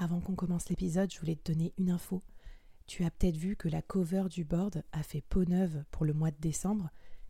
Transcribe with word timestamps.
avant 0.00 0.20
qu'on 0.20 0.34
commence 0.34 0.70
l'épisode, 0.70 1.12
je 1.12 1.20
voulais 1.20 1.36
te 1.36 1.52
donner 1.52 1.74
une 1.76 1.90
info. 1.90 2.22
Tu 2.86 3.04
as 3.04 3.10
peut-être 3.10 3.36
vu 3.36 3.54
que 3.54 3.68
la 3.68 3.82
cover 3.82 4.24
du 4.30 4.44
board 4.44 4.82
a 4.92 5.02
fait 5.02 5.20
peau 5.20 5.44
neuve 5.44 5.84
pour 5.90 6.06
le 6.06 6.14
mois 6.14 6.30
de 6.30 6.40
décembre. 6.40 6.88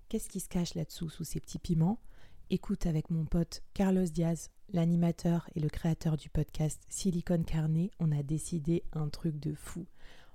Qu'est-ce 0.08 0.28
qui 0.28 0.38
se 0.38 0.48
cache 0.48 0.74
là-dessous 0.74 1.10
sous 1.10 1.24
ces 1.24 1.40
petits 1.40 1.58
piments? 1.58 2.00
Écoute 2.48 2.86
avec 2.86 3.10
mon 3.10 3.24
pote 3.24 3.64
Carlos 3.74 4.04
Diaz, 4.04 4.50
l'animateur 4.72 5.50
et 5.56 5.60
le 5.60 5.68
créateur 5.68 6.16
du 6.16 6.30
podcast 6.30 6.80
Silicon 6.88 7.42
Carnet, 7.42 7.90
on 7.98 8.12
a 8.12 8.22
décidé 8.22 8.84
un 8.92 9.08
truc 9.08 9.40
de 9.40 9.52
fou. 9.52 9.86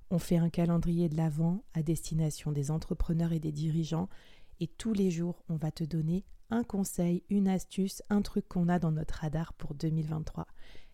On 0.09 0.19
fait 0.19 0.37
un 0.37 0.49
calendrier 0.49 1.07
de 1.07 1.15
l'Avent 1.15 1.63
à 1.73 1.83
destination 1.83 2.51
des 2.51 2.69
entrepreneurs 2.69 3.31
et 3.31 3.39
des 3.39 3.53
dirigeants 3.53 4.09
et 4.59 4.67
tous 4.67 4.93
les 4.93 5.09
jours, 5.09 5.41
on 5.47 5.55
va 5.55 5.71
te 5.71 5.85
donner 5.85 6.25
un 6.49 6.65
conseil, 6.65 7.23
une 7.29 7.47
astuce, 7.47 8.03
un 8.09 8.21
truc 8.21 8.47
qu'on 8.49 8.67
a 8.67 8.77
dans 8.77 8.91
notre 8.91 9.19
radar 9.19 9.53
pour 9.53 9.73
2023. 9.73 10.45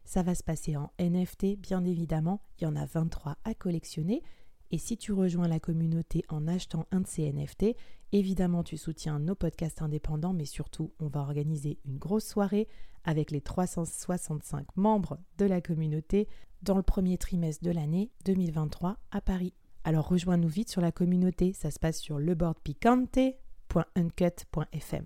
Ça 0.04 0.24
va 0.24 0.36
se 0.36 0.44
passer 0.44 0.76
en 0.76 0.92
NFT, 1.00 1.58
bien 1.58 1.86
évidemment. 1.86 2.42
Il 2.60 2.66
y 2.66 2.68
en 2.68 2.76
a 2.76 2.86
23 2.86 3.38
à 3.44 3.54
collectionner. 3.54 4.24
Et 4.72 4.78
si 4.78 4.98
tu 4.98 5.12
rejoins 5.12 5.48
la 5.48 5.60
communauté 5.60 6.24
en 6.30 6.48
achetant 6.48 6.88
un 6.92 7.02
de 7.02 7.08
ces 7.08 7.32
NFT, 7.32 7.76
évidemment 8.14 8.64
tu 8.64 8.78
soutiens 8.78 9.20
nos 9.20 9.36
podcasts 9.36 9.82
indépendants, 9.82 10.34
mais 10.34 10.46
surtout 10.46 10.94
on 11.00 11.08
va 11.08 11.20
organiser 11.20 11.80
une 11.86 11.98
grosse 11.98 12.26
soirée 12.26 12.70
avec 13.04 13.32
les 13.32 13.42
365 13.42 14.68
membres 14.78 15.20
de 15.38 15.44
la 15.46 15.60
communauté 15.60 16.30
dans 16.62 16.78
le 16.78 16.84
premier 16.84 17.18
trimestre 17.18 17.66
de 17.66 17.72
l'année 17.72 18.12
2023 18.26 18.98
à 19.12 19.22
Paris. 19.22 19.54
Alors 19.84 20.08
rejoins-nous 20.08 20.48
vite 20.48 20.70
sur 20.70 20.80
la 20.82 20.94
communauté, 20.94 21.52
ça 21.54 21.72
se 21.72 21.80
passe 21.80 22.00
sur 22.00 22.20
leboardpicante.uncut.fm. 22.20 25.06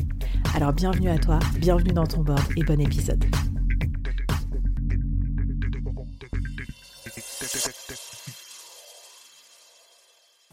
Alors 0.53 0.73
bienvenue 0.73 1.09
à 1.09 1.17
toi, 1.17 1.39
bienvenue 1.57 1.93
dans 1.93 2.05
ton 2.05 2.21
board 2.21 2.41
et 2.57 2.63
bon 2.63 2.79
épisode. 2.79 3.23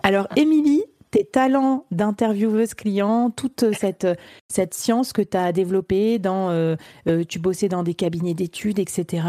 Alors 0.02 0.28
Émilie, 0.36 0.84
tes 1.10 1.24
talents 1.24 1.86
d'intervieweuse 1.90 2.74
client, 2.74 3.30
toute 3.30 3.72
cette, 3.72 4.06
science 4.72 5.12
que 5.12 5.22
tu 5.22 5.36
as 5.36 5.52
développée, 5.52 6.18
dans, 6.18 6.50
euh, 6.50 6.76
euh, 7.08 7.24
tu 7.24 7.38
bossais 7.38 7.68
dans 7.68 7.82
des 7.82 7.94
cabinets 7.94 8.34
d'études, 8.34 8.78
etc. 8.78 9.22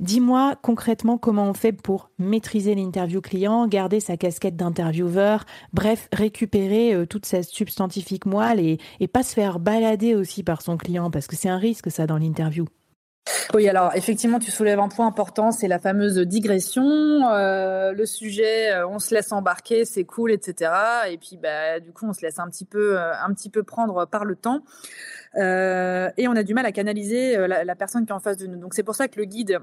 Dis-moi 0.00 0.56
concrètement 0.62 1.18
comment 1.18 1.44
on 1.44 1.52
fait 1.52 1.72
pour 1.72 2.08
maîtriser 2.18 2.74
l'interview 2.74 3.20
client, 3.20 3.66
garder 3.66 4.00
sa 4.00 4.16
casquette 4.16 4.56
d'intervieweur, 4.56 5.44
bref, 5.74 6.08
récupérer 6.10 6.94
euh, 6.94 7.04
toute 7.04 7.26
cette 7.26 7.44
substantifique 7.44 8.24
moelle 8.24 8.60
et, 8.60 9.08
pas 9.08 9.22
se 9.22 9.34
faire 9.34 9.58
balader 9.58 10.14
aussi 10.14 10.42
par 10.42 10.62
son 10.62 10.78
client, 10.78 11.10
parce 11.10 11.26
que 11.26 11.36
c'est 11.36 11.50
un 11.50 11.58
risque 11.58 11.90
ça 11.90 12.06
dans 12.06 12.16
l'interview. 12.16 12.64
Oui, 13.52 13.68
alors 13.68 13.94
effectivement, 13.94 14.38
tu 14.38 14.50
soulèves 14.50 14.80
un 14.80 14.88
point 14.88 15.06
important, 15.06 15.50
c'est 15.50 15.68
la 15.68 15.78
fameuse 15.78 16.16
digression. 16.16 16.82
Euh, 16.82 17.92
le 17.92 18.06
sujet, 18.06 18.72
euh, 18.72 18.88
on 18.88 19.00
se 19.00 19.14
laisse 19.14 19.32
embarquer, 19.32 19.84
c'est 19.84 20.04
cool, 20.04 20.32
etc. 20.32 20.72
Et 21.10 21.18
puis, 21.18 21.36
bah, 21.36 21.78
du 21.78 21.92
coup, 21.92 22.06
on 22.08 22.14
se 22.14 22.22
laisse 22.22 22.38
un 22.38 22.48
petit 22.48 22.64
peu, 22.64 22.98
un 22.98 23.34
petit 23.34 23.50
peu 23.50 23.64
prendre 23.64 24.06
par 24.06 24.24
le 24.24 24.34
temps. 24.34 24.62
et 25.36 26.26
on 26.26 26.36
a 26.36 26.42
du 26.42 26.54
mal 26.54 26.64
à 26.64 26.72
canaliser 26.72 27.36
la, 27.36 27.74
personne 27.74 28.06
qui 28.06 28.12
est 28.12 28.14
en 28.14 28.20
face 28.20 28.38
de 28.38 28.46
nous. 28.46 28.58
Donc, 28.58 28.72
c'est 28.72 28.82
pour 28.82 28.94
ça 28.94 29.06
que 29.06 29.18
le 29.18 29.26
guide 29.26 29.60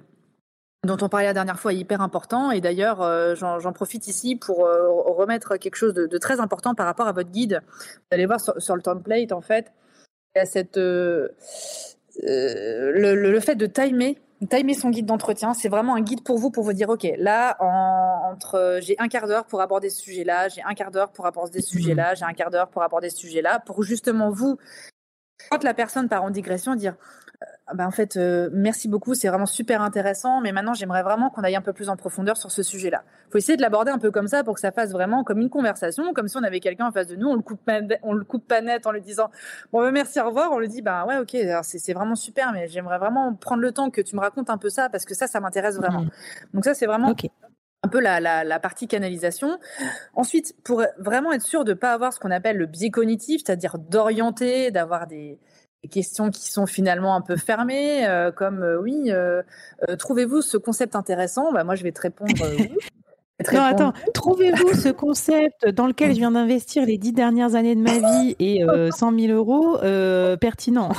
dont 0.88 0.98
on 1.02 1.10
parlait 1.10 1.28
la 1.28 1.34
dernière 1.34 1.60
fois 1.60 1.74
est 1.74 1.78
hyper 1.78 2.02
important. 2.02 2.52
Et 2.52 2.62
d'ailleurs, 2.62 3.36
j'en 3.36 3.74
profite 3.74 4.08
ici 4.08 4.36
pour 4.36 4.58
remettre 4.58 5.58
quelque 5.58 5.76
chose 5.76 5.94
de, 5.94 6.18
très 6.18 6.40
important 6.40 6.74
par 6.74 6.86
rapport 6.86 7.08
à 7.08 7.12
votre 7.12 7.30
guide. 7.30 7.62
Vous 7.68 8.08
allez 8.12 8.26
voir 8.26 8.40
sur, 8.40 8.76
le 8.76 8.82
template, 8.82 9.32
en 9.32 9.42
fait, 9.42 9.72
il 10.36 10.46
cette 10.46 10.80
euh, 12.24 12.92
le, 12.94 13.40
fait 13.40 13.56
de 13.56 13.66
timer, 13.66 14.18
timer 14.50 14.74
son 14.74 14.90
guide 14.90 15.06
d'entretien, 15.06 15.54
c'est 15.54 15.70
vraiment 15.70 15.96
un 15.96 16.02
guide 16.02 16.24
pour 16.24 16.38
vous, 16.38 16.50
pour 16.50 16.64
vous 16.64 16.74
dire, 16.74 16.90
OK, 16.90 17.08
là, 17.18 17.58
entre, 17.60 18.80
j'ai 18.82 18.96
un 19.00 19.08
quart 19.08 19.28
d'heure 19.28 19.46
pour 19.46 19.62
aborder 19.62 19.90
ce 19.90 20.02
sujet-là, 20.02 20.48
j'ai 20.50 20.64
un 20.64 20.74
quart 20.74 20.92
d'heure 20.92 21.12
pour 21.12 21.26
aborder 21.26 21.62
ce 21.62 21.70
sujet-là, 21.70 22.16
j'ai 22.16 22.26
un 22.26 22.34
quart 22.34 22.50
d'heure 22.50 22.70
pour 22.70 22.84
aborder 22.84 23.10
ce 23.10 23.18
sujet-là, 23.18 23.60
pour 23.60 23.84
justement 23.84 24.32
vous, 24.32 24.58
quand 25.50 25.64
la 25.64 25.74
personne 25.74 26.10
part 26.10 26.24
en 26.24 26.32
digression, 26.32 26.76
dire, 26.76 26.96
bah, 27.74 27.86
en 27.86 27.92
fait, 27.92 28.16
euh, 28.16 28.50
merci 28.54 28.88
beaucoup, 28.88 29.14
c'est 29.14 29.28
vraiment 29.28 29.46
super 29.46 29.82
intéressant, 29.82 30.40
mais 30.40 30.54
maintenant 30.54 30.74
j'aimerais 30.74 31.04
vraiment 31.04 31.30
qu'on 31.30 31.42
aille 31.42 31.56
un 31.56 31.62
peu 31.62 31.74
plus 31.74 31.90
en 31.90 31.98
profondeur 31.98 32.38
sur 32.38 32.50
ce 32.50 32.64
sujet-là. 32.64 33.04
Il 33.28 33.32
faut 33.32 33.38
essayer 33.38 33.58
de 33.58 33.62
l'aborder 33.62 33.92
un 33.92 34.00
peu 34.00 34.10
comme 34.10 34.28
ça 34.28 34.44
pour 34.46 34.54
que 34.54 34.62
ça 34.62 34.72
fasse 34.72 34.92
vraiment 34.92 35.26
comme 35.26 35.40
une 35.40 35.50
conversation, 35.50 36.14
comme 36.14 36.30
si 36.30 36.38
on 36.38 36.44
avait 36.44 36.62
quelqu'un 36.62 36.88
en 36.88 36.92
face 36.92 37.08
de 37.08 37.16
nous, 37.16 37.28
on 37.28 37.36
le 37.36 37.42
coupe 37.42 37.64
pas, 37.66 37.82
on 38.04 38.14
le 38.14 38.24
coupe 38.24 38.48
pas 38.48 38.62
net 38.62 38.88
en 38.88 38.92
lui 38.92 39.02
disant 39.02 39.30
bon 39.74 39.82
bah, 39.82 39.92
merci 39.92 40.20
au 40.22 40.28
revoir, 40.28 40.52
on 40.54 40.60
lui 40.60 40.70
dit 40.70 40.82
bah 40.82 41.06
ouais 41.06 41.18
ok, 41.18 41.36
c'est 41.62 41.94
vraiment 41.94 42.16
super, 42.16 42.54
mais 42.54 42.70
j'aimerais 42.70 43.00
vraiment 43.00 43.34
prendre 43.34 43.62
le 43.62 43.72
temps 43.74 43.90
que 43.90 44.00
tu 44.02 44.16
me 44.16 44.22
racontes 44.22 44.50
un 44.50 44.58
peu 44.58 44.70
ça 44.70 44.90
parce 44.90 45.04
que 45.04 45.14
ça 45.14 45.28
ça 45.28 45.42
m'intéresse 45.42 45.76
vraiment. 45.76 46.04
Mmh. 46.04 46.10
Donc 46.54 46.64
ça 46.64 46.74
c'est 46.74 46.86
vraiment 46.86 47.14
un 47.84 47.90
peu 47.90 48.00
la, 48.00 48.20
la, 48.44 48.60
partie 48.60 48.88
canalisation. 48.88 49.60
Ensuite, 50.16 50.56
pour 50.64 50.84
vraiment 50.98 51.32
être 51.32 51.44
sûr 51.44 51.64
de 51.64 51.72
ne 51.72 51.78
pas 51.78 51.94
avoir 51.94 52.12
ce 52.12 52.20
qu'on 52.20 52.32
appelle 52.32 52.58
le 52.58 52.66
biais 52.66 52.90
cognitif, 52.90 53.42
c'est-à-dire 53.46 53.78
d'orienter, 53.78 54.72
d'avoir 54.72 55.06
des 55.06 55.40
questions 55.92 56.30
qui 56.30 56.52
sont 56.52 56.66
finalement 56.66 57.16
un 57.16 57.22
peu 57.22 57.36
fermées, 57.36 58.08
euh, 58.08 58.32
comme 58.32 58.62
euh, 58.64 58.82
oui, 58.82 59.12
euh, 59.12 59.42
trouvez-vous 59.98 60.42
ce 60.42 60.58
concept 60.58 60.96
intéressant? 60.96 61.52
Bah, 61.52 61.64
Moi, 61.64 61.76
je 61.76 61.84
vais 61.84 61.92
te 61.92 62.02
répondre 62.02 62.34
oui. 62.58 62.70
Non, 63.54 63.62
attends, 63.62 63.94
trouvez-vous 64.16 64.74
ce 64.74 64.90
concept 64.90 65.68
dans 65.68 65.86
lequel 65.86 66.10
je 66.10 66.18
viens 66.18 66.32
d'investir 66.32 66.88
les 66.88 66.98
dix 66.98 67.14
dernières 67.14 67.54
années 67.54 67.76
de 67.76 67.82
ma 67.82 68.00
vie 68.00 68.36
et 68.40 68.66
100 68.92 69.20
000 69.20 69.32
euros 69.32 69.78
pertinent? 70.38 70.90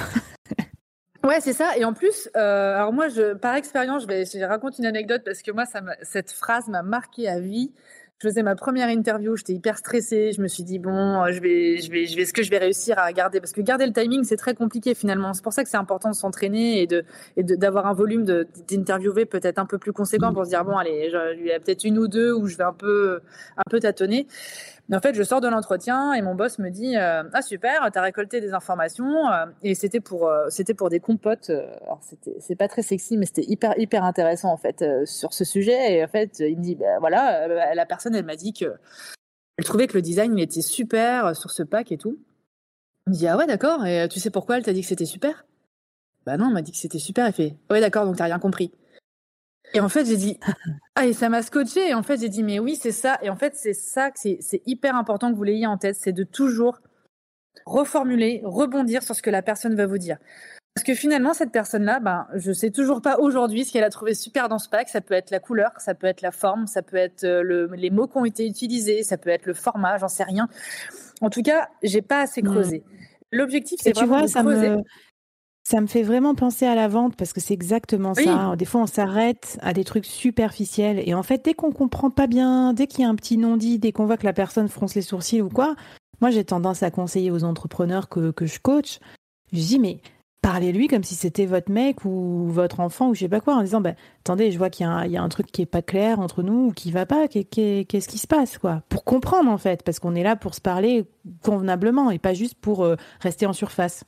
Ouais, 1.24 1.40
c'est 1.40 1.52
ça. 1.52 1.76
Et 1.76 1.84
en 1.84 1.94
plus, 1.94 2.30
alors 2.34 2.92
moi, 2.92 3.08
je, 3.08 3.34
par 3.34 3.56
expérience, 3.56 4.02
je 4.02 4.06
vais, 4.06 4.24
je 4.24 4.44
raconte 4.44 4.78
une 4.78 4.86
anecdote 4.86 5.22
parce 5.24 5.42
que 5.42 5.50
moi, 5.50 5.64
ça 5.66 5.80
cette 6.02 6.30
phrase 6.30 6.68
m'a 6.68 6.84
marqué 6.84 7.28
à 7.28 7.40
vie 7.40 7.72
je 8.20 8.26
faisais 8.26 8.42
ma 8.42 8.56
première 8.56 8.88
interview, 8.88 9.36
j'étais 9.36 9.52
hyper 9.52 9.78
stressée. 9.78 10.32
Je 10.32 10.42
me 10.42 10.48
suis 10.48 10.64
dit 10.64 10.80
bon, 10.80 11.22
euh, 11.22 11.30
je 11.30 11.40
vais, 11.40 11.76
je 11.78 11.88
vais, 11.90 12.06
je 12.06 12.16
vais, 12.16 12.22
est-ce 12.22 12.32
que 12.32 12.42
je 12.42 12.50
vais 12.50 12.58
réussir 12.58 12.98
à 12.98 13.12
garder 13.12 13.38
Parce 13.38 13.52
que 13.52 13.60
garder 13.60 13.86
le 13.86 13.92
timing, 13.92 14.24
c'est 14.24 14.36
très 14.36 14.54
compliqué 14.54 14.94
finalement. 14.94 15.34
C'est 15.34 15.44
pour 15.44 15.52
ça 15.52 15.62
que 15.62 15.70
c'est 15.70 15.76
important 15.76 16.10
de 16.10 16.16
s'entraîner 16.16 16.82
et 16.82 16.88
de, 16.88 17.04
et 17.36 17.44
d'avoir 17.44 17.86
un 17.86 17.94
volume 17.94 18.24
d'interviewer 18.24 19.24
peut-être 19.24 19.60
un 19.60 19.66
peu 19.66 19.78
plus 19.78 19.92
conséquent 19.92 20.32
pour 20.32 20.44
se 20.46 20.50
dire 20.50 20.64
bon, 20.64 20.76
allez, 20.76 21.12
il 21.38 21.46
y 21.46 21.52
a 21.52 21.60
peut-être 21.60 21.84
une 21.84 21.96
ou 21.96 22.08
deux 22.08 22.32
où 22.32 22.48
je 22.48 22.56
vais 22.56 22.64
un 22.64 22.72
peu, 22.72 23.20
un 23.56 23.70
peu 23.70 23.78
tâtonner. 23.78 24.26
Mais 24.88 24.96
en 24.96 25.00
fait, 25.00 25.14
je 25.14 25.22
sors 25.22 25.42
de 25.42 25.48
l'entretien 25.48 26.14
et 26.14 26.22
mon 26.22 26.34
boss 26.34 26.58
me 26.58 26.70
dit 26.70 26.96
euh, 26.96 27.22
ah 27.34 27.42
super, 27.42 27.90
t'as 27.92 28.00
récolté 28.00 28.40
des 28.40 28.54
informations 28.54 29.28
euh, 29.28 29.44
et 29.62 29.74
c'était 29.74 30.00
pour 30.00 30.32
c'était 30.48 30.72
pour 30.72 30.88
des 30.88 30.98
compotes. 30.98 31.50
alors 31.50 32.00
c'était 32.00 32.34
c'est 32.40 32.56
pas 32.56 32.68
très 32.68 32.82
sexy, 32.82 33.16
mais 33.18 33.26
c'était 33.26 33.44
hyper 33.46 33.78
hyper 33.78 34.02
intéressant 34.02 34.50
en 34.50 34.56
fait 34.56 34.82
sur 35.04 35.34
ce 35.34 35.44
sujet. 35.44 35.92
Et 35.92 36.02
en 36.02 36.08
fait, 36.08 36.40
il 36.40 36.56
me 36.56 36.62
dit 36.62 36.74
ben 36.74 36.98
voilà, 37.00 37.74
la 37.74 37.86
personne 37.86 38.07
elle 38.14 38.24
m'a 38.24 38.36
dit 38.36 38.52
que 38.52 38.74
elle 39.56 39.64
trouvait 39.64 39.86
que 39.86 39.94
le 39.94 40.02
design 40.02 40.36
il 40.36 40.42
était 40.42 40.62
super 40.62 41.36
sur 41.36 41.50
ce 41.50 41.62
pack 41.62 41.92
et 41.92 41.98
tout. 41.98 42.18
Il 43.06 43.10
me 43.10 43.14
dit 43.16 43.26
ah 43.26 43.36
ouais 43.36 43.46
d'accord. 43.46 43.84
Et 43.86 44.08
tu 44.08 44.20
sais 44.20 44.30
pourquoi 44.30 44.58
elle 44.58 44.64
t'a 44.64 44.72
dit 44.72 44.82
que 44.82 44.86
c'était 44.86 45.04
super? 45.04 45.46
Bah 46.26 46.36
non, 46.36 46.48
elle 46.48 46.54
m'a 46.54 46.62
dit 46.62 46.72
que 46.72 46.78
c'était 46.78 46.98
super. 46.98 47.26
Elle 47.26 47.32
fait 47.32 47.56
ouais 47.70 47.80
d'accord, 47.80 48.04
donc 48.06 48.16
t'as 48.16 48.24
rien 48.24 48.38
compris. 48.38 48.72
Et 49.74 49.80
en 49.80 49.88
fait, 49.88 50.06
j'ai 50.06 50.16
dit, 50.16 50.38
ah, 50.94 51.06
et 51.06 51.12
ça 51.12 51.28
m'a 51.28 51.42
scotché. 51.42 51.88
Et 51.88 51.94
en 51.94 52.02
fait, 52.02 52.20
j'ai 52.20 52.28
dit, 52.28 52.42
mais 52.42 52.58
oui, 52.58 52.76
c'est 52.76 52.92
ça. 52.92 53.18
Et 53.22 53.30
en 53.30 53.36
fait, 53.36 53.54
c'est 53.56 53.74
ça 53.74 54.10
que 54.10 54.18
c'est 54.18 54.62
hyper 54.66 54.96
important 54.96 55.30
que 55.30 55.36
vous 55.36 55.44
l'ayez 55.44 55.66
en 55.66 55.78
tête, 55.78 55.96
c'est 55.98 56.12
de 56.12 56.24
toujours 56.24 56.80
reformuler, 57.66 58.40
rebondir 58.44 59.02
sur 59.02 59.14
ce 59.14 59.22
que 59.22 59.30
la 59.30 59.42
personne 59.42 59.74
va 59.74 59.86
vous 59.86 59.98
dire. 59.98 60.18
Parce 60.78 60.84
que 60.84 60.94
finalement, 60.94 61.34
cette 61.34 61.50
personne-là, 61.50 61.98
ben, 61.98 62.28
je 62.36 62.52
sais 62.52 62.70
toujours 62.70 63.02
pas 63.02 63.18
aujourd'hui 63.18 63.64
ce 63.64 63.72
qu'elle 63.72 63.82
a 63.82 63.90
trouvé 63.90 64.14
super 64.14 64.48
dans 64.48 64.60
ce 64.60 64.68
pack. 64.68 64.88
Ça 64.88 65.00
peut 65.00 65.14
être 65.14 65.32
la 65.32 65.40
couleur, 65.40 65.72
ça 65.78 65.92
peut 65.92 66.06
être 66.06 66.22
la 66.22 66.30
forme, 66.30 66.68
ça 66.68 66.82
peut 66.82 66.96
être 66.96 67.24
le, 67.26 67.68
les 67.74 67.90
mots 67.90 68.06
qui 68.06 68.16
ont 68.16 68.24
été 68.24 68.46
utilisés, 68.46 69.02
ça 69.02 69.18
peut 69.18 69.30
être 69.30 69.46
le 69.46 69.54
format, 69.54 69.98
j'en 69.98 70.06
sais 70.06 70.22
rien. 70.22 70.48
En 71.20 71.30
tout 71.30 71.42
cas, 71.42 71.68
j'ai 71.82 72.00
pas 72.00 72.20
assez 72.20 72.42
mmh. 72.42 72.48
creusé. 72.48 72.84
L'objectif, 73.32 73.80
c'est 73.82 73.90
vraiment 73.90 74.18
vois, 74.18 74.22
de 74.22 74.26
ça 74.28 74.42
creuser. 74.42 74.70
Me... 74.70 74.82
Ça 75.64 75.80
me 75.80 75.88
fait 75.88 76.04
vraiment 76.04 76.36
penser 76.36 76.64
à 76.64 76.76
la 76.76 76.86
vente 76.86 77.16
parce 77.16 77.32
que 77.32 77.40
c'est 77.40 77.54
exactement 77.54 78.14
ça. 78.14 78.54
Des 78.56 78.64
fois, 78.64 78.82
on 78.82 78.86
s'arrête 78.86 79.58
à 79.60 79.72
des 79.72 79.82
trucs 79.82 80.06
superficiels 80.06 81.02
et 81.04 81.12
en 81.12 81.24
fait, 81.24 81.44
dès 81.44 81.54
qu'on 81.54 81.72
comprend 81.72 82.10
pas 82.10 82.28
bien, 82.28 82.72
dès 82.72 82.86
qu'il 82.86 83.00
y 83.00 83.04
a 83.04 83.08
un 83.08 83.16
petit 83.16 83.36
non-dit, 83.36 83.80
dès 83.80 83.90
qu'on 83.90 84.06
voit 84.06 84.16
que 84.16 84.26
la 84.26 84.32
personne 84.32 84.68
fronce 84.68 84.94
les 84.94 85.02
sourcils 85.02 85.42
ou 85.42 85.48
quoi, 85.48 85.74
moi, 86.20 86.30
j'ai 86.30 86.44
tendance 86.44 86.84
à 86.84 86.92
conseiller 86.92 87.32
aux 87.32 87.42
entrepreneurs 87.42 88.08
que, 88.08 88.30
que 88.30 88.46
je 88.46 88.60
coach. 88.60 89.00
Je 89.52 89.58
dis, 89.58 89.80
mais 89.80 90.00
parlez-lui 90.42 90.88
comme 90.88 91.04
si 91.04 91.14
c'était 91.14 91.46
votre 91.46 91.70
mec 91.70 92.04
ou 92.04 92.46
votre 92.48 92.80
enfant 92.80 93.08
ou 93.08 93.14
je 93.14 93.20
sais 93.20 93.28
pas 93.28 93.40
quoi, 93.40 93.54
en 93.54 93.62
disant, 93.62 93.80
bah, 93.80 93.92
attendez, 94.20 94.50
je 94.50 94.58
vois 94.58 94.70
qu'il 94.70 94.86
y, 94.86 95.16
a 95.16 95.22
un 95.22 95.28
truc 95.28 95.46
qui 95.52 95.62
est 95.62 95.66
pas 95.66 95.82
clair 95.82 96.20
entre 96.20 96.42
nous 96.42 96.68
ou 96.68 96.72
qui 96.72 96.90
va 96.90 97.06
pas, 97.06 97.28
qu'est-ce 97.28 98.08
qui 98.08 98.18
se 98.18 98.26
passe, 98.26 98.58
quoi? 98.58 98.82
Pour 98.88 99.04
comprendre, 99.04 99.50
en 99.50 99.58
fait, 99.58 99.82
parce 99.82 99.98
qu'on 99.98 100.14
est 100.14 100.22
là 100.22 100.36
pour 100.36 100.54
se 100.54 100.60
parler 100.60 101.06
convenablement 101.42 102.10
et 102.10 102.18
pas 102.18 102.34
juste 102.34 102.54
pour 102.54 102.84
euh, 102.84 102.96
rester 103.20 103.46
en 103.46 103.52
surface. 103.52 104.04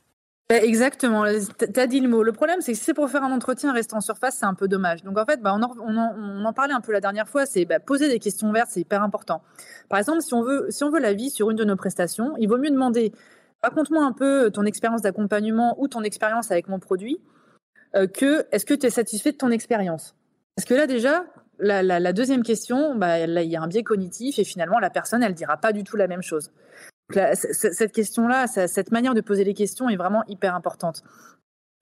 Bah, 0.51 0.57
exactement, 0.57 1.23
tu 1.25 1.79
as 1.79 1.87
dit 1.87 2.01
le 2.01 2.09
mot. 2.09 2.23
Le 2.23 2.33
problème, 2.33 2.59
c'est 2.59 2.73
que 2.73 2.77
si 2.77 2.83
c'est 2.83 2.93
pour 2.93 3.09
faire 3.09 3.23
un 3.23 3.31
entretien, 3.31 3.71
rester 3.71 3.95
en 3.95 4.01
surface, 4.01 4.35
c'est 4.37 4.45
un 4.45 4.53
peu 4.53 4.67
dommage. 4.67 5.01
Donc 5.01 5.17
en 5.17 5.23
fait, 5.23 5.41
bah, 5.41 5.55
on, 5.55 5.63
en, 5.63 5.71
on, 5.79 6.43
en, 6.43 6.51
parlait 6.51 6.73
un 6.73 6.81
peu 6.81 6.91
la 6.91 6.99
dernière 6.99 7.29
fois, 7.29 7.45
c'est 7.45 7.65
poser 7.85 8.09
des 8.09 8.19
questions 8.19 8.49
ouvertes, 8.49 8.67
c'est 8.69 8.81
hyper 8.81 9.01
important. 9.01 9.41
Par 9.87 9.97
exemple, 9.97 10.21
si 10.21 10.33
on 10.33 10.41
veut, 10.41 10.67
si 10.69 10.83
on 10.83 10.89
veut 10.89 10.99
l'avis 10.99 11.29
sur 11.29 11.51
une 11.51 11.55
de 11.55 11.63
nos 11.63 11.77
prestations, 11.77 12.33
il 12.37 12.49
vaut 12.49 12.57
mieux 12.57 12.69
demander 12.69 13.13
raconte-moi 13.63 14.03
un 14.03 14.11
peu 14.11 14.51
ton 14.51 14.65
expérience 14.65 15.01
d'accompagnement 15.01 15.75
ou 15.79 15.87
ton 15.87 16.03
expérience 16.03 16.51
avec 16.51 16.67
mon 16.67 16.79
produit, 16.79 17.19
euh, 17.95 18.07
que 18.07 18.45
est-ce 18.51 18.65
que 18.65 18.73
tu 18.73 18.87
es 18.87 18.89
satisfait 18.89 19.31
de 19.31 19.37
ton 19.37 19.51
expérience? 19.51 20.15
Parce 20.55 20.67
que 20.67 20.73
là 20.73 20.87
déjà, 20.87 21.25
la, 21.59 21.81
la 21.83 22.13
deuxième 22.13 22.43
question, 22.43 22.95
bah, 22.95 23.25
là, 23.27 23.43
il 23.43 23.49
y 23.49 23.55
a 23.55 23.61
un 23.61 23.67
biais 23.67 23.83
cognitif 23.83 24.39
et 24.39 24.43
finalement 24.43 24.79
la 24.79 24.89
personne, 24.89 25.23
elle 25.23 25.33
dira 25.33 25.57
pas 25.57 25.73
du 25.73 25.83
tout 25.83 25.95
la 25.95 26.07
même 26.07 26.21
chose 26.21 26.51
cette 27.11 27.91
question-là, 27.91 28.47
cette 28.47 28.91
manière 28.91 29.13
de 29.13 29.21
poser 29.21 29.43
les 29.43 29.53
questions 29.53 29.89
est 29.89 29.95
vraiment 29.95 30.23
hyper 30.27 30.55
importante. 30.55 31.03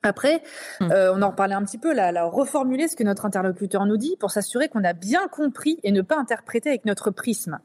Après, 0.02 0.42
mmh. 0.80 0.92
euh, 0.92 1.14
on 1.14 1.22
en 1.22 1.32
reparlait 1.32 1.56
un 1.56 1.64
petit 1.64 1.78
peu, 1.78 1.94
la, 1.94 2.24
reformuler 2.24 2.88
ce 2.88 2.96
que 2.96 3.04
notre 3.04 3.26
interlocuteur 3.26 3.86
nous 3.86 3.98
dit 3.98 4.16
pour 4.18 4.32
s'assurer 4.32 4.70
qu'on 4.70 4.84
a 4.84 4.94
bien 4.94 5.28
compris 5.28 5.80
et 5.84 5.92
ne 5.92 6.02
pas 6.02 6.18
interpréter 6.18 6.70
avec 6.70 6.86
notre 6.86 7.12
prisme. 7.12 7.60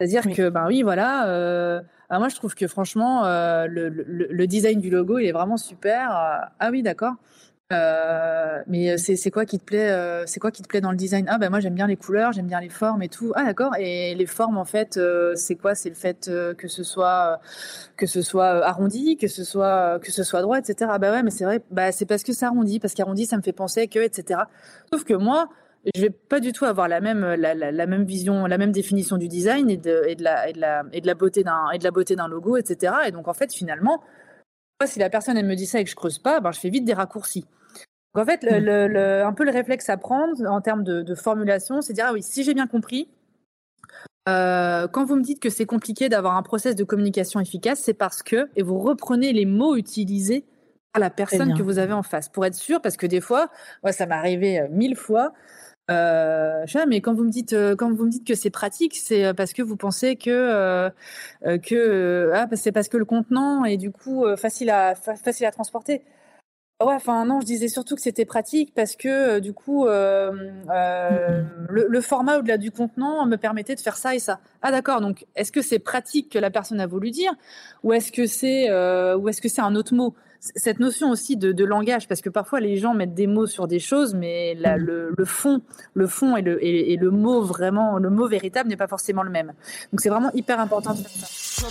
C'est-à-dire 0.00 0.34
que, 0.34 0.48
ben 0.48 0.66
oui, 0.66 0.82
voilà. 0.82 1.28
Euh, 1.28 1.80
moi, 2.10 2.28
je 2.28 2.36
trouve 2.36 2.54
que 2.54 2.66
franchement, 2.66 3.26
euh, 3.26 3.66
le, 3.68 4.46
design 4.46 4.80
du 4.80 4.88
logo, 4.88 5.18
il 5.18 5.26
est 5.26 5.32
vraiment 5.32 5.58
super. 5.58 6.10
ah 6.58 6.70
oui, 6.70 6.82
d'accord. 6.82 7.16
Euh, 7.72 8.62
mais 8.66 8.98
c'est 8.98 9.30
quoi 9.30 9.44
qui 9.44 9.58
te 9.58 9.64
plaît 9.64 9.90
euh, 9.90 10.24
C'est 10.26 10.40
quoi 10.40 10.50
qui 10.50 10.62
te 10.62 10.66
plaît 10.66 10.80
dans 10.80 10.90
le 10.90 10.96
design? 10.96 11.26
Ah 11.28 11.38
ben 11.38 11.50
moi 11.50 11.60
j'aime 11.60 11.74
bien 11.74 11.86
les 11.86 11.96
couleurs, 11.96 12.32
j'aime 12.32 12.48
bien 12.48 12.60
les 12.60 12.68
formes 12.68 13.02
et 13.02 13.08
tout. 13.08 13.32
Ah 13.36 13.44
d'accord. 13.44 13.76
Et 13.78 14.14
les 14.16 14.26
formes 14.26 14.58
en 14.58 14.64
fait, 14.64 14.96
euh, 14.96 15.36
c'est 15.36 15.54
quoi? 15.54 15.76
C'est 15.76 15.88
le 15.88 15.94
fait 15.94 16.28
que 16.58 16.66
ce 16.68 16.82
soit 16.82 17.40
que 17.96 18.06
ce 18.06 18.22
soit 18.22 18.64
arrondi, 18.66 19.16
que 19.16 19.28
ce 19.28 19.44
soit 19.44 20.00
que 20.00 20.10
ce 20.10 20.24
soit 20.24 20.42
droit, 20.42 20.58
etc. 20.58 20.90
Ah 20.92 20.98
bah 20.98 21.12
ouais, 21.12 21.22
mais 21.22 21.30
c'est 21.30 21.44
vrai. 21.44 21.62
Bah 21.70 21.92
c'est 21.92 22.06
parce 22.06 22.24
que 22.24 22.32
c'est 22.32 22.44
arrondi, 22.44 22.80
parce 22.80 22.94
qu'arrondi 22.94 23.26
ça 23.26 23.36
me 23.36 23.42
fait 23.42 23.52
penser 23.52 23.86
que 23.86 24.00
etc. 24.00 24.40
Sauf 24.92 25.04
que 25.04 25.14
moi, 25.14 25.48
je 25.94 26.00
vais 26.00 26.10
pas 26.10 26.40
du 26.40 26.52
tout 26.52 26.64
avoir 26.64 26.88
la 26.88 27.00
même 27.00 27.20
la, 27.34 27.54
la, 27.54 27.86
même 27.86 28.04
vision, 28.04 28.46
la 28.46 28.58
même 28.58 28.72
définition 28.72 29.16
du 29.16 29.28
design 29.28 29.70
et 29.70 29.76
de, 29.76 30.02
et 30.06 30.14
de 30.14 30.22
la 30.22 30.48
et 30.48 30.52
de 30.52 30.60
la 30.60 30.84
et 30.92 31.00
de 31.00 31.06
la 31.06 31.14
beauté 31.14 31.42
d'un 31.42 31.70
et 31.72 31.78
de 31.78 31.84
la 31.84 31.90
beauté 31.90 32.16
d'un 32.16 32.28
logo, 32.28 32.56
etc. 32.56 32.94
Et 33.06 33.12
donc 33.12 33.28
en 33.28 33.34
fait 33.34 33.52
finalement, 33.52 34.02
si 34.84 34.98
la 34.98 35.10
personne 35.10 35.36
elle 35.36 35.46
me 35.46 35.56
dit 35.56 35.66
ça 35.66 35.80
et 35.80 35.84
que 35.84 35.90
je 35.90 35.96
creuse 35.96 36.18
pas, 36.18 36.40
ben 36.40 36.52
je 36.52 36.60
fais 36.60 36.70
vite 36.70 36.84
des 36.84 36.94
raccourcis 36.94 37.46
en 38.14 38.24
fait, 38.24 38.40
le, 38.42 39.24
un 39.24 39.32
peu 39.32 39.44
le 39.44 39.52
réflexe 39.52 39.88
à 39.88 39.96
prendre 39.96 40.34
en 40.46 40.60
termes 40.60 40.82
de, 40.82 41.14
formulation, 41.14 41.80
c'est 41.80 41.92
dire 41.92 42.06
ah 42.08 42.12
oui, 42.12 42.22
si 42.22 42.42
j'ai 42.42 42.54
bien 42.54 42.66
compris, 42.66 43.08
euh, 44.28 44.88
quand 44.88 45.04
vous 45.04 45.16
me 45.16 45.22
dites 45.22 45.40
que 45.40 45.50
c'est 45.50 45.66
compliqué 45.66 46.08
d'avoir 46.08 46.36
un 46.36 46.42
process 46.42 46.74
de 46.74 46.84
communication 46.84 47.40
efficace, 47.40 47.80
c'est 47.80 47.94
parce 47.94 48.22
que 48.22 48.48
et 48.56 48.62
vous 48.62 48.78
reprenez 48.78 49.32
les 49.32 49.46
mots 49.46 49.76
utilisés 49.76 50.44
par 50.92 51.00
la 51.00 51.10
personne 51.10 51.56
que 51.56 51.62
vous 51.62 51.78
avez 51.78 51.92
en 51.92 52.02
face 52.02 52.28
pour 52.28 52.44
être 52.44 52.54
sûr, 52.54 52.80
parce 52.80 52.96
que 52.96 53.06
des 53.06 53.20
fois, 53.20 53.48
moi 53.82 53.92
ça 53.92 54.06
m'est 54.06 54.14
arrivé 54.14 54.60
euh, 54.60 54.68
mille 54.70 54.96
fois. 54.96 55.32
Euh, 55.90 56.64
mais 56.88 57.00
quand 57.00 57.14
vous 57.14 57.24
me 57.24 57.30
dites 57.30 57.52
euh, 57.52 57.74
quand 57.74 57.92
vous 57.92 58.04
me 58.04 58.10
dites 58.10 58.26
que 58.26 58.34
c'est 58.34 58.50
pratique, 58.50 58.96
c'est 58.96 59.34
parce 59.34 59.52
que 59.52 59.62
vous 59.62 59.76
pensez 59.76 60.16
que 60.16 60.90
ah, 61.44 62.46
c'est 62.54 62.72
parce 62.72 62.88
que 62.88 62.96
le 62.96 63.04
contenant 63.04 63.64
est 63.64 63.76
du 63.76 63.90
coup 63.90 64.24
facile 64.36 64.70
à 64.70 64.94
transporter. 65.52 66.02
Ouais, 66.80 66.94
enfin 66.94 67.26
non, 67.26 67.40
je 67.42 67.44
disais 67.46 67.68
surtout 67.68 67.94
que 67.94 68.00
c'était 68.00 68.24
pratique 68.24 68.72
parce 68.74 68.96
que 68.96 69.36
euh, 69.36 69.40
du 69.40 69.52
coup, 69.52 69.86
euh, 69.86 70.32
euh, 70.70 71.42
le, 71.68 72.00
format 72.00 72.38
au-delà 72.38 72.56
du 72.56 72.70
contenant 72.70 73.26
me 73.26 73.36
permettait 73.36 73.74
de 73.74 73.80
faire 73.80 73.98
ça 73.98 74.14
et 74.14 74.18
ça. 74.18 74.40
Ah 74.62 74.70
d'accord, 74.70 75.02
donc 75.02 75.26
est-ce 75.36 75.52
que 75.52 75.60
c'est 75.60 75.78
pratique 75.78 76.32
que 76.32 76.38
la 76.38 76.50
personne 76.50 76.80
a 76.80 76.86
voulu 76.86 77.10
dire 77.10 77.32
ou 77.82 77.92
est-ce 77.92 78.10
que 78.10 78.26
c'est 78.26 78.70
un 79.60 79.74
autre 79.76 79.94
mot? 79.94 80.14
Cette 80.40 80.80
notion 80.80 81.10
aussi 81.10 81.36
de, 81.36 81.64
langage, 81.64 82.08
parce 82.08 82.22
que 82.22 82.30
parfois 82.30 82.60
les 82.60 82.78
gens 82.78 82.94
mettent 82.94 83.14
des 83.14 83.26
mots 83.26 83.46
sur 83.46 83.68
des 83.68 83.78
choses, 83.78 84.14
mais 84.14 84.54
le, 84.56 85.12
fond, 85.26 85.60
le 85.92 86.06
fond 86.06 86.34
et 86.36 86.42
le, 86.42 86.64
et, 86.64 86.96
le 86.96 87.10
mot 87.10 87.42
vraiment, 87.42 87.98
le 87.98 88.08
mot 88.08 88.26
véritable 88.26 88.70
n'est 88.70 88.76
pas 88.76 88.88
forcément 88.88 89.22
le 89.22 89.30
même. 89.30 89.52
Donc 89.92 90.00
c'est 90.00 90.08
vraiment 90.08 90.32
hyper 90.32 90.58
important 90.58 90.94
de 90.94 90.98
faire 90.98 91.10
ça. 91.10 91.66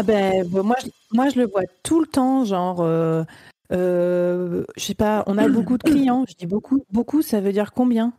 Ah 0.00 0.02
ben 0.02 0.48
moi 0.50 0.76
je, 0.82 0.88
moi 1.12 1.28
je 1.28 1.38
le 1.38 1.46
vois 1.46 1.64
tout 1.82 2.00
le 2.00 2.06
temps 2.06 2.46
genre 2.46 2.80
euh, 2.80 3.22
euh, 3.70 4.64
je 4.78 4.82
sais 4.82 4.94
pas 4.94 5.24
on 5.26 5.36
a 5.36 5.46
beaucoup 5.46 5.76
de 5.76 5.82
clients 5.82 6.24
je 6.26 6.34
dis 6.34 6.46
beaucoup 6.46 6.82
beaucoup 6.90 7.20
ça 7.20 7.42
veut 7.42 7.52
dire 7.52 7.74
combien? 7.74 8.14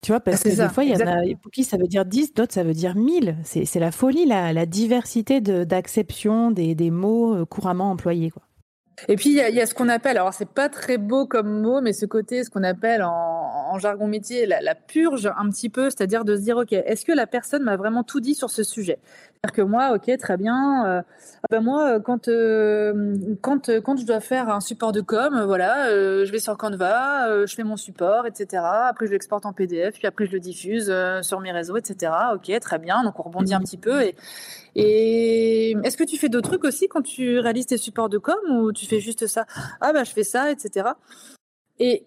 Tu 0.00 0.12
vois 0.12 0.20
parce 0.20 0.46
ah, 0.46 0.48
que 0.48 0.54
des 0.54 0.68
fois 0.70 0.84
il 0.84 0.92
y 0.92 0.96
en 0.96 1.06
a 1.06 1.20
pour 1.42 1.50
qui 1.50 1.62
ça 1.62 1.76
veut 1.76 1.88
dire 1.88 2.06
10 2.06 2.32
d'autres 2.32 2.54
ça 2.54 2.62
veut 2.62 2.72
dire 2.72 2.96
1000 2.96 3.36
c'est 3.44 3.78
la 3.78 3.92
folie 3.92 4.24
la, 4.24 4.54
la 4.54 4.64
diversité 4.64 5.42
d'acception 5.42 6.52
des, 6.52 6.74
des 6.74 6.90
mots 6.90 7.34
euh, 7.34 7.44
couramment 7.44 7.90
employés 7.90 8.30
quoi. 8.30 8.45
Et 9.08 9.16
puis 9.16 9.28
il 9.30 9.36
y, 9.36 9.60
a, 9.60 9.66
ce 9.66 9.74
qu'on 9.74 9.90
appelle, 9.90 10.16
alors 10.16 10.32
c'est 10.32 10.48
pas 10.48 10.70
très 10.70 10.96
beau 10.96 11.26
comme 11.26 11.60
mot, 11.60 11.82
mais 11.82 11.92
ce 11.92 12.06
côté, 12.06 12.44
ce 12.44 12.50
qu'on 12.50 12.62
appelle 12.62 13.02
en, 13.02 13.78
jargon 13.78 14.06
métier, 14.06 14.46
la, 14.46 14.74
purge 14.74 15.30
un 15.36 15.50
petit 15.50 15.68
peu, 15.68 15.90
c'est-à-dire 15.90 16.24
de 16.24 16.34
se 16.34 16.40
dire, 16.40 16.56
ok, 16.56 16.72
est-ce 16.72 17.04
que 17.04 17.12
la 17.12 17.26
personne 17.26 17.62
m'a 17.62 17.76
vraiment 17.76 18.04
tout 18.04 18.20
dit 18.20 18.34
sur 18.34 18.48
ce 18.48 18.62
sujet? 18.62 18.98
C'est-à-dire 19.04 19.52
que 19.52 19.62
moi, 19.62 19.94
ok, 19.94 20.16
très 20.16 20.38
bien, 20.38 20.86
euh, 20.86 21.02
ah 21.42 21.46
ben 21.50 21.60
moi, 21.60 22.00
quand 22.00 22.28
euh, 22.28 23.14
quand 23.42 23.70
quand 23.80 23.98
je 23.98 24.06
dois 24.06 24.20
faire 24.20 24.48
un 24.48 24.60
support 24.60 24.92
de 24.92 25.02
com, 25.02 25.44
voilà, 25.44 25.88
euh, 25.88 26.24
je 26.24 26.32
vais 26.32 26.38
sur 26.38 26.56
Canva, 26.56 27.44
je 27.44 27.54
fais 27.54 27.64
mon 27.64 27.76
support, 27.76 28.26
etc. 28.26 28.62
Après 28.64 29.06
je 29.06 29.12
l'exporte 29.12 29.44
en 29.44 29.52
PDF, 29.52 29.94
puis 29.98 30.06
après 30.06 30.24
je 30.24 30.32
le 30.32 30.40
diffuse 30.40 30.92
sur 31.20 31.40
mes 31.40 31.52
réseaux, 31.52 31.76
etc. 31.76 32.12
Ok, 32.34 32.50
très 32.60 32.78
bien, 32.78 33.04
donc 33.04 33.20
on 33.20 33.24
rebondit 33.24 33.54
un 33.54 33.60
petit 33.60 33.76
peu 33.76 34.02
et 34.78 35.70
est-ce 35.84 35.96
que 35.96 36.04
tu 36.04 36.18
fais 36.18 36.28
d'autres 36.28 36.50
trucs 36.50 36.64
aussi 36.64 36.86
quand 36.86 37.00
tu 37.00 37.38
réalises 37.38 37.64
tes 37.64 37.78
supports 37.78 38.10
de 38.10 38.18
com 38.18 38.36
ou 38.50 38.72
fais 38.86 39.00
juste 39.00 39.26
ça 39.26 39.46
Ah 39.80 39.92
bah 39.92 40.04
je 40.04 40.12
fais 40.12 40.24
ça, 40.24 40.50
etc. 40.50 40.88
Et 41.78 42.06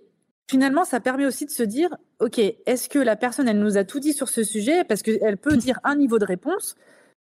finalement, 0.50 0.84
ça 0.84 1.00
permet 1.00 1.26
aussi 1.26 1.46
de 1.46 1.52
se 1.52 1.64
dire, 1.64 1.90
ok, 2.20 2.40
est-ce 2.40 2.90
que 2.90 3.00
la 3.00 3.16
personne, 3.16 3.48
elle 3.48 3.60
nous 3.60 3.78
a 3.78 3.84
tout 3.84 4.00
dit 4.00 4.14
sur 4.14 4.30
ce 4.30 4.44
sujet? 4.44 4.84
Parce 4.84 5.04
qu'elle 5.04 5.38
peut 5.38 5.58
dire 5.58 5.80
un 5.84 5.96
niveau 5.96 6.18
de 6.18 6.26
réponse, 6.26 6.76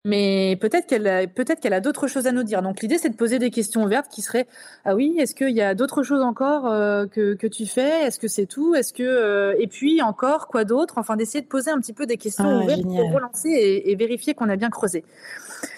mais 0.05 0.57
peut-être 0.59 0.85
qu'elle 0.85 1.07
a, 1.07 1.27
peut-être 1.27 1.61
qu'elle 1.61 1.73
a 1.73 1.79
d'autres 1.79 2.07
choses 2.07 2.27
à 2.27 2.33
nous 2.33 2.43
dire. 2.43 2.61
Donc 2.61 2.81
l'idée, 2.81 2.97
c'est 2.97 3.09
de 3.09 3.15
poser 3.15 3.39
des 3.39 3.51
questions 3.51 3.83
ouvertes 3.83 4.09
qui 4.09 4.21
seraient 4.21 4.47
ah 4.83 4.95
oui, 4.95 5.15
est-ce 5.17 5.33
qu'il 5.33 5.51
y 5.51 5.61
a 5.61 5.75
d'autres 5.75 6.03
choses 6.03 6.21
encore 6.21 6.67
euh, 6.67 7.05
que, 7.07 7.35
que 7.35 7.47
tu 7.47 7.65
fais? 7.65 8.05
Est-ce 8.05 8.19
que 8.19 8.27
c'est 8.27 8.45
tout? 8.45 8.75
Est-ce 8.75 8.91
que 8.91 9.03
euh, 9.03 9.55
et 9.59 9.67
puis 9.67 10.01
encore 10.01 10.47
quoi 10.47 10.65
d'autre? 10.65 10.95
Enfin, 10.97 11.15
d'essayer 11.15 11.41
de 11.41 11.47
poser 11.47 11.71
un 11.71 11.79
petit 11.79 11.93
peu 11.93 12.05
des 12.05 12.17
questions 12.17 12.49
ah, 12.49 12.63
ouvertes 12.63 12.83
pour 12.83 13.13
relancer 13.13 13.49
et, 13.49 13.95
vérifier 13.95 14.33
qu'on 14.33 14.49
a 14.49 14.57
bien 14.57 14.69
creusé. 14.69 15.05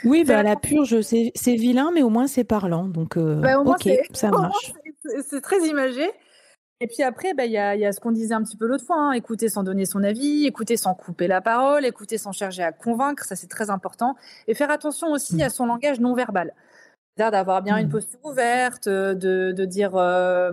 Oui, 0.04 0.24
bah, 0.24 0.42
la 0.42 0.56
purge, 0.56 1.02
c'est, 1.02 1.32
c'est 1.36 1.56
vilain, 1.56 1.92
mais 1.94 2.02
au 2.02 2.10
moins 2.10 2.26
c'est 2.26 2.44
parlant. 2.44 2.86
Donc 2.86 3.18
euh, 3.18 3.36
bah, 3.36 3.60
ok, 3.60 3.90
ça 4.14 4.30
marche. 4.32 4.74
C'est 5.30 5.42
très 5.42 5.60
imagé. 5.68 6.10
Et 6.82 6.88
puis 6.88 7.04
après, 7.04 7.34
bah, 7.34 7.46
il 7.46 7.54
y, 7.54 7.58
a, 7.58 7.76
y, 7.76 7.86
a, 7.86 7.94
ce 7.94 8.02
qu'on 8.02 8.12
disait 8.12 8.34
un 8.34 8.44
petit 8.44 8.58
peu 8.58 8.68
l'autre 8.68 8.86
fois, 8.86 8.98
hein, 8.98 9.12
écouter 9.14 9.48
sans 9.48 9.64
donner 9.64 9.86
son 9.86 10.04
avis, 10.04 10.46
écouter 10.46 10.76
sans 10.76 10.94
couper 10.94 11.28
la 11.28 11.40
parole, 11.40 11.86
écouter 11.86 12.18
sans 12.18 12.34
chercher 12.34 12.64
à 12.64 12.74
convaincre, 12.74 13.24
ça 13.24 13.38
c'est 13.38 13.48
très 13.48 13.70
important. 13.70 14.16
Et 14.48 14.54
faire 14.56 14.70
attention 14.70 15.12
aussi 15.12 15.42
à 15.42 15.50
son 15.50 15.66
langage 15.68 16.02
non 16.02 16.14
verbal. 16.14 16.54
C'est-à-dire 17.16 17.32
d'avoir 17.32 17.62
bien 17.62 17.78
une 17.78 17.88
posture 17.88 18.20
ouverte, 18.26 18.90
de, 18.90 19.54
de 19.54 19.66
dire, 19.66 19.96
euh, 19.96 20.52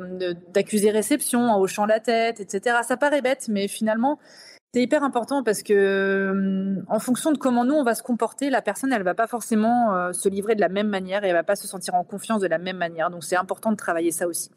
d'accuser 0.55 0.93
réception 0.93 1.41
en 1.50 1.61
hochant 1.61 1.87
la 1.87 1.99
tête, 1.99 2.38
etc. 2.38 2.76
Ça 2.87 2.97
paraît 2.97 3.21
bête, 3.21 3.49
mais 3.49 3.67
finalement, 3.67 4.21
c'est 4.73 4.83
hyper 4.83 5.02
important 5.02 5.43
parce 5.43 5.64
que 5.64 6.76
en 6.88 7.00
fonction 7.00 7.33
de 7.33 7.38
comment 7.38 7.64
nous 7.64 7.75
on 7.75 7.83
va 7.83 7.97
se 7.97 8.02
comporter, 8.02 8.49
la 8.49 8.62
personne 8.62 8.93
elle 8.93 9.02
va 9.02 9.14
pas 9.14 9.26
forcément 9.26 9.95
euh, 9.95 10.12
se 10.12 10.29
livrer 10.29 10.55
de 10.55 10.61
la 10.61 10.69
même 10.69 10.88
manière 10.88 11.25
et 11.25 11.29
elle 11.29 11.35
va 11.35 11.43
pas 11.43 11.57
se 11.57 11.67
sentir 11.67 11.95
en 11.95 12.05
confiance 12.05 12.41
de 12.41 12.47
la 12.47 12.59
même 12.59 12.79
manière. 12.79 13.11
Donc 13.11 13.25
c'est 13.25 13.37
important 13.37 13.73
de 13.73 13.76
travailler 13.76 14.12
ça 14.12 14.29
aussi. 14.29 14.50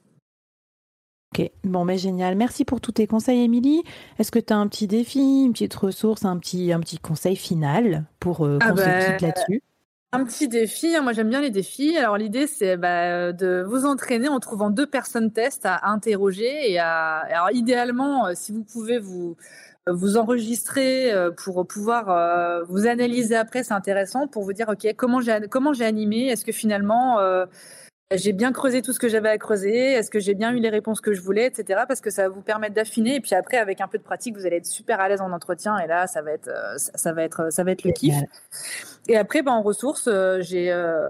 Ok, 1.38 1.52
bon, 1.66 1.84
mais 1.84 1.98
génial. 1.98 2.36
Merci 2.36 2.64
pour 2.64 2.80
tous 2.80 2.94
tes 2.94 3.08
conseils, 3.08 3.44
Émilie. 3.44 3.84
Est-ce 4.20 4.32
que 4.32 4.40
tu 4.40 4.54
as 4.54 4.58
un 4.58 4.68
petit 4.68 4.88
défi, 4.88 5.44
une 5.44 5.52
petite 5.52 5.74
ressource, 5.74 6.24
un 6.24 6.38
petit, 6.38 6.72
un 6.72 6.80
petit 6.80 6.98
conseil 6.98 7.36
final 7.36 8.06
pour 8.22 8.46
euh, 8.46 8.58
ah 8.62 8.70
se 8.70 9.12
quitte 9.12 9.22
là-dessus? 9.22 9.62
un 10.14 10.24
petit 10.24 10.48
défi, 10.48 10.96
moi 11.04 11.12
j'aime 11.12 11.28
bien 11.28 11.42
les 11.42 11.50
défis. 11.50 11.98
Alors 11.98 12.16
l'idée 12.16 12.48
c'est 12.48 12.78
bah, 12.78 13.34
de 13.34 13.66
vous 13.68 13.86
entraîner 13.86 14.30
en 14.30 14.40
trouvant 14.40 14.70
deux 14.70 14.88
personnes 14.88 15.34
test 15.34 15.66
à 15.66 15.90
interroger 15.90 16.72
et 16.72 16.80
à, 16.80 17.18
alors 17.30 17.52
idéalement 17.52 18.28
euh, 18.28 18.32
si 18.34 18.54
vous 18.54 18.64
pouvez 18.64 18.98
vous 18.98 19.36
vous 19.88 20.16
enregistrer 20.16 21.12
euh, 21.12 21.32
pour 21.32 21.68
pouvoir 21.68 22.64
vous 22.70 22.88
analyser 22.88 23.36
après, 23.36 23.64
c'est 23.64 23.74
intéressant 23.74 24.30
pour 24.30 24.44
vous 24.44 24.54
dire 24.54 24.70
ok 24.70 24.94
comment 24.96 25.20
j'ai 25.20 25.38
comment 25.50 25.74
j'ai 25.74 25.84
animé, 25.84 26.28
est-ce 26.28 26.46
que 26.46 26.54
finalement 26.54 27.18
j'ai 28.14 28.34
bien 28.34 28.52
creusé 28.52 28.82
tout 28.82 28.94
ce 28.94 29.00
que 29.00 29.10
j'avais 29.10 29.30
à 29.30 29.38
creuser, 29.38 29.94
est-ce 29.94 30.12
que 30.12 30.20
j'ai 30.20 30.36
bien 30.36 30.52
eu 30.54 30.60
les 30.60 30.70
réponses 30.70 31.02
que 31.02 31.14
je 31.14 31.22
voulais, 31.22 31.48
etc. 31.48 31.82
Parce 31.88 32.02
que 32.02 32.12
ça 32.12 32.24
va 32.24 32.30
vous 32.30 32.42
permettre 32.42 32.76
d'affiner. 32.76 33.16
Et 33.16 33.20
puis 33.20 33.34
après, 33.34 33.58
avec 33.58 33.82
un 33.82 33.88
peu 33.88 33.98
de 33.98 34.04
pratique, 34.04 34.38
vous 34.38 34.46
allez 34.46 34.58
être 34.58 34.68
super 34.68 35.00
à 35.00 35.10
l'aise 35.10 35.22
en 35.22 35.32
entretien. 35.32 35.78
Et 35.80 35.88
là, 35.88 36.06
ça 36.06 36.22
va 36.22 36.32
être, 36.32 36.48
euh, 36.48 36.78
ça 36.78 37.14
va 37.14 37.24
être, 37.24 37.52
ça 37.52 37.64
va 37.64 37.72
être 37.72 37.84
le 37.84 37.92
kiff. 37.92 38.16
Et 39.08 39.18
après, 39.18 39.42
ben, 39.42 39.54
en 39.54 39.64
ressources, 39.64 40.08
euh, 40.08 40.40
j'ai 40.42 40.72
euh, 40.72 41.10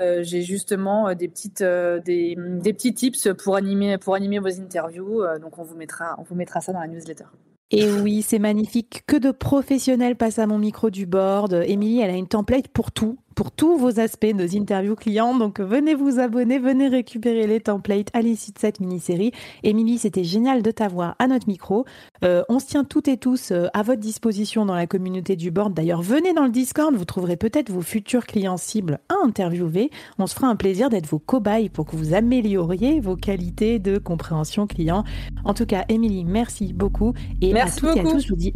j'ai 0.00 0.42
justement 0.42 1.12
des 1.12 1.26
petites 1.26 1.60
des, 1.60 2.36
des, 2.36 2.72
petits 2.72 2.94
tips 2.94 3.30
pour 3.42 3.56
animer 3.56 3.98
pour 3.98 4.14
animer 4.14 4.38
vos 4.38 4.60
interviews. 4.60 5.24
donc 5.40 5.58
on 5.58 5.64
vous 5.64 5.74
mettra 5.74 6.14
on 6.18 6.22
vous 6.22 6.36
mettra 6.36 6.60
ça 6.60 6.72
dans 6.72 6.78
la 6.78 6.86
newsletter. 6.86 7.24
Et 7.70 7.90
oui, 7.90 8.22
c'est 8.22 8.38
magnifique. 8.38 9.02
Que 9.06 9.16
de 9.16 9.32
professionnels 9.32 10.16
passent 10.16 10.38
à 10.38 10.46
mon 10.46 10.58
micro 10.58 10.88
du 10.88 11.04
board. 11.04 11.52
Émilie, 11.66 12.00
elle 12.00 12.10
a 12.10 12.16
une 12.16 12.28
template 12.28 12.68
pour 12.68 12.92
tout 12.92 13.18
pour 13.38 13.52
tous 13.52 13.78
vos 13.78 14.00
aspects, 14.00 14.34
nos 14.34 14.56
interviews 14.56 14.96
clients. 14.96 15.32
Donc 15.32 15.60
venez 15.60 15.94
vous 15.94 16.18
abonner, 16.18 16.58
venez 16.58 16.88
récupérer 16.88 17.46
les 17.46 17.60
templates 17.60 18.08
à 18.12 18.20
l'issue 18.20 18.50
de 18.50 18.58
cette 18.58 18.80
mini-série. 18.80 19.30
Émilie, 19.62 19.98
c'était 19.98 20.24
génial 20.24 20.60
de 20.60 20.72
t'avoir 20.72 21.14
à 21.20 21.28
notre 21.28 21.46
micro. 21.46 21.84
Euh, 22.24 22.42
on 22.48 22.58
se 22.58 22.66
tient 22.66 22.82
toutes 22.82 23.06
et 23.06 23.16
tous 23.16 23.52
euh, 23.52 23.68
à 23.74 23.84
votre 23.84 24.00
disposition 24.00 24.66
dans 24.66 24.74
la 24.74 24.88
communauté 24.88 25.36
du 25.36 25.52
board. 25.52 25.72
D'ailleurs, 25.72 26.02
venez 26.02 26.32
dans 26.32 26.46
le 26.46 26.50
Discord, 26.50 26.92
vous 26.96 27.04
trouverez 27.04 27.36
peut-être 27.36 27.70
vos 27.70 27.80
futurs 27.80 28.26
clients 28.26 28.56
cibles 28.56 28.98
à 29.08 29.24
interviewer. 29.24 29.92
On 30.18 30.26
se 30.26 30.34
fera 30.34 30.48
un 30.48 30.56
plaisir 30.56 30.90
d'être 30.90 31.06
vos 31.06 31.20
cobayes 31.20 31.68
pour 31.68 31.86
que 31.86 31.94
vous 31.94 32.14
amélioriez 32.14 32.98
vos 32.98 33.14
qualités 33.14 33.78
de 33.78 33.98
compréhension 33.98 34.66
client. 34.66 35.04
En 35.44 35.54
tout 35.54 35.66
cas, 35.66 35.84
Émilie, 35.88 36.24
merci 36.24 36.72
beaucoup. 36.72 37.14
Et 37.40 37.56
à 37.56 37.70
toutes 37.70 37.96
et 37.96 38.00
à 38.00 38.02
tous, 38.02 38.18
je 38.18 38.30
vous 38.30 38.36
dis 38.36 38.52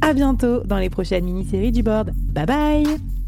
à 0.00 0.14
bientôt 0.14 0.60
dans 0.60 0.78
les 0.78 0.88
prochaines 0.88 1.26
mini-séries 1.26 1.70
du 1.70 1.82
board. 1.82 2.12
Bye 2.32 2.46
bye 2.46 3.21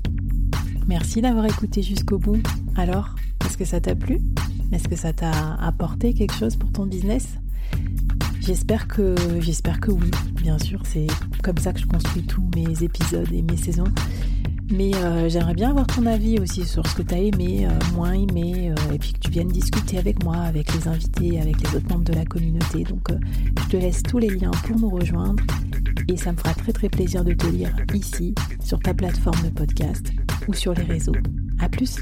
Merci 0.86 1.22
d'avoir 1.22 1.46
écouté 1.46 1.82
jusqu'au 1.82 2.18
bout. 2.18 2.42
Alors, 2.76 3.14
est-ce 3.46 3.56
que 3.56 3.64
ça 3.64 3.80
t'a 3.80 3.94
plu? 3.94 4.20
Est-ce 4.70 4.86
que 4.86 4.96
ça 4.96 5.12
t'a 5.12 5.54
apporté 5.54 6.12
quelque 6.12 6.34
chose 6.34 6.56
pour 6.56 6.70
ton 6.72 6.84
business? 6.84 7.38
J'espère 8.40 8.86
que 8.86 9.14
j'espère 9.40 9.80
que 9.80 9.90
oui, 9.90 10.10
bien 10.42 10.58
sûr, 10.58 10.82
c'est 10.84 11.06
comme 11.42 11.56
ça 11.56 11.72
que 11.72 11.80
je 11.80 11.86
construis 11.86 12.24
tous 12.24 12.42
mes 12.54 12.82
épisodes 12.82 13.32
et 13.32 13.40
mes 13.40 13.56
saisons. 13.56 13.88
Mais 14.70 14.94
euh, 14.96 15.28
j'aimerais 15.30 15.54
bien 15.54 15.70
avoir 15.70 15.86
ton 15.86 16.04
avis 16.04 16.38
aussi 16.38 16.66
sur 16.66 16.86
ce 16.86 16.96
que 16.96 17.02
tu 17.02 17.14
as 17.14 17.18
aimé, 17.18 17.66
euh, 17.66 17.94
moins 17.94 18.12
aimé, 18.12 18.70
euh, 18.70 18.92
et 18.92 18.98
puis 18.98 19.14
que 19.14 19.20
tu 19.20 19.30
viennes 19.30 19.48
discuter 19.48 19.98
avec 19.98 20.22
moi, 20.22 20.36
avec 20.36 20.74
les 20.74 20.88
invités, 20.88 21.40
avec 21.40 21.60
les 21.62 21.76
autres 21.76 21.88
membres 21.88 22.04
de 22.04 22.12
la 22.12 22.26
communauté. 22.26 22.84
Donc 22.84 23.08
je 23.62 23.68
te 23.68 23.76
laisse 23.78 24.02
tous 24.02 24.18
les 24.18 24.28
liens 24.28 24.50
pour 24.66 24.78
nous 24.78 24.90
rejoindre 24.90 25.42
et 26.08 26.16
ça 26.16 26.32
me 26.32 26.36
fera 26.36 26.52
très 26.52 26.72
très 26.72 26.88
plaisir 26.88 27.24
de 27.24 27.32
te 27.32 27.46
lire 27.46 27.74
ici, 27.94 28.34
sur 28.62 28.78
ta 28.80 28.92
plateforme 28.92 29.42
de 29.42 29.50
podcast 29.50 30.12
ou 30.48 30.54
sur 30.54 30.74
les 30.74 30.84
réseaux. 30.84 31.16
A 31.60 31.68
plus 31.68 31.98